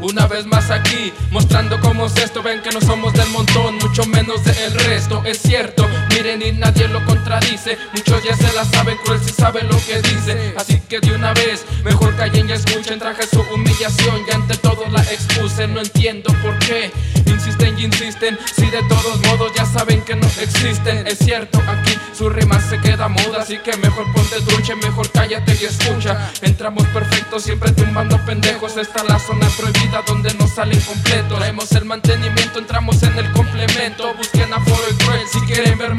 Una 0.00 0.26
vez 0.26 0.46
más 0.46 0.70
aquí, 0.70 1.12
mostrando 1.30 1.80
cómo 1.80 2.06
es 2.06 2.16
esto. 2.16 2.42
Ven 2.42 2.60
que 2.62 2.70
no 2.70 2.80
somos 2.80 3.12
del 3.14 3.28
montón, 3.30 3.76
mucho 3.76 4.04
menos 4.06 4.44
del 4.44 4.72
resto. 4.86 5.22
Es 5.24 5.38
cierto, 5.38 5.86
miren 6.10 6.42
y 6.42 6.52
nadie 6.52 6.88
lo 6.88 7.04
contradice. 7.06 7.78
Muchos 7.94 8.22
ya 8.22 8.36
se 8.36 8.52
la 8.54 8.64
saben, 8.64 8.98
cruel 9.04 9.20
si 9.22 9.32
sabe 9.32 9.62
lo 9.62 9.76
que 9.84 10.00
dice. 10.02 10.54
Así 10.56 10.75
que 10.88 11.00
de 11.00 11.14
una 11.14 11.32
vez, 11.34 11.64
mejor 11.84 12.14
callen 12.16 12.48
y 12.48 12.52
escuchen 12.52 12.98
Traje 12.98 13.26
su 13.26 13.40
humillación. 13.40 14.22
Y 14.28 14.34
ante 14.34 14.56
todos 14.56 14.90
la 14.92 15.02
expuse 15.02 15.66
No 15.66 15.80
entiendo 15.80 16.32
por 16.42 16.58
qué. 16.60 16.90
Insisten 17.26 17.78
y 17.78 17.84
insisten 17.84 18.38
Si 18.54 18.66
de 18.66 18.82
todos 18.88 19.20
modos 19.26 19.52
ya 19.56 19.64
saben 19.64 20.02
que 20.02 20.14
no 20.14 20.26
existen. 20.26 21.06
Es 21.06 21.18
cierto, 21.18 21.60
aquí 21.66 21.96
su 22.12 22.28
rima 22.28 22.60
se 22.60 22.80
queda 22.80 23.08
muda 23.08 23.42
Así 23.42 23.58
que 23.58 23.76
mejor 23.76 24.06
ponte 24.12 24.40
dulce, 24.40 24.74
mejor 24.76 25.10
cállate 25.10 25.56
y 25.60 25.64
escucha. 25.64 26.30
Entramos 26.42 26.86
perfectos, 26.88 27.42
siempre 27.42 27.72
tumbando 27.72 28.18
pendejos. 28.24 28.76
Esta 28.76 29.02
es 29.02 29.08
la 29.08 29.18
zona 29.18 29.48
prohibida 29.48 30.02
donde 30.06 30.32
no 30.34 30.46
salen 30.46 30.80
completos. 30.80 31.38
Traemos 31.38 31.72
el 31.72 31.84
mantenimiento, 31.84 32.58
entramos 32.58 33.02
en 33.02 33.18
el 33.18 33.30
complemento. 33.32 34.14
Busquen 34.14 34.52
aforo 34.52 34.82
y 34.90 34.94
cruel 34.94 35.22
si 35.32 35.40
quieren 35.40 35.78
ver 35.78 35.94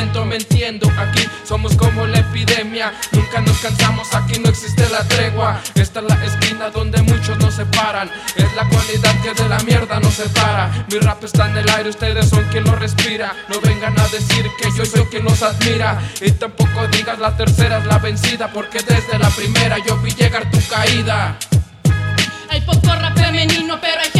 Me 0.00 0.36
entiendo, 0.36 0.90
aquí 0.98 1.28
somos 1.44 1.76
como 1.76 2.06
la 2.06 2.20
epidemia. 2.20 2.92
Nunca 3.12 3.42
nos 3.42 3.58
cansamos, 3.58 4.14
aquí 4.14 4.38
no 4.38 4.48
existe 4.48 4.88
la 4.88 5.06
tregua. 5.06 5.60
Esta 5.74 6.00
es 6.00 6.06
la 6.06 6.24
esquina 6.24 6.70
donde 6.70 7.02
muchos 7.02 7.36
nos 7.38 7.54
separan. 7.54 8.10
Es 8.34 8.50
la 8.54 8.66
cualidad 8.66 9.14
que 9.22 9.34
de 9.34 9.48
la 9.48 9.58
mierda 9.58 10.00
nos 10.00 10.14
separa. 10.14 10.86
Mi 10.90 10.98
rap 11.00 11.22
está 11.22 11.50
en 11.50 11.58
el 11.58 11.68
aire, 11.68 11.90
ustedes 11.90 12.30
son 12.30 12.42
quien 12.44 12.64
lo 12.64 12.76
respira. 12.76 13.34
No 13.48 13.60
vengan 13.60 13.98
a 14.00 14.08
decir 14.08 14.46
que 14.58 14.70
yo 14.74 14.86
soy 14.86 15.04
quien 15.04 15.24
los 15.24 15.42
admira. 15.42 16.00
Y 16.22 16.30
tampoco 16.30 16.86
digas 16.88 17.18
la 17.18 17.36
tercera 17.36 17.78
es 17.78 17.84
la 17.84 17.98
vencida, 17.98 18.50
porque 18.50 18.78
desde 18.78 19.18
la 19.18 19.28
primera 19.28 19.76
yo 19.86 19.98
vi 19.98 20.12
llegar 20.12 20.50
tu 20.50 20.58
caída. 20.66 21.36
Hay 22.48 22.62
poco 22.62 22.94
rap 22.94 23.18
femenino, 23.18 23.78
pero 23.80 24.00
hay 24.00 24.19